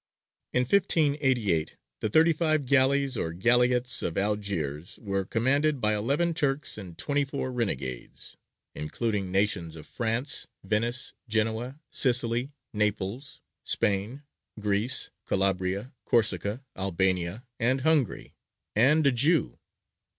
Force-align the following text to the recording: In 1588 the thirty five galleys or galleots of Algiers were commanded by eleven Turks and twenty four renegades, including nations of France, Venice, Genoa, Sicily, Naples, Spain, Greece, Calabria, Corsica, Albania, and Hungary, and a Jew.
In 0.51 0.61
1588 0.61 1.77
the 1.99 2.09
thirty 2.09 2.33
five 2.33 2.65
galleys 2.65 3.15
or 3.15 3.33
galleots 3.33 4.01
of 4.01 4.17
Algiers 4.17 4.97
were 4.99 5.25
commanded 5.25 5.79
by 5.79 5.93
eleven 5.93 6.33
Turks 6.33 6.75
and 6.75 6.97
twenty 6.97 7.23
four 7.23 7.51
renegades, 7.51 8.35
including 8.73 9.31
nations 9.31 9.75
of 9.75 9.85
France, 9.85 10.47
Venice, 10.63 11.13
Genoa, 11.29 11.79
Sicily, 11.91 12.51
Naples, 12.73 13.41
Spain, 13.63 14.23
Greece, 14.59 15.11
Calabria, 15.27 15.93
Corsica, 16.05 16.65
Albania, 16.75 17.45
and 17.59 17.81
Hungary, 17.81 18.33
and 18.75 19.05
a 19.05 19.11
Jew. 19.11 19.59